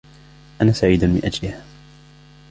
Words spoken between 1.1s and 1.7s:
أجلِها.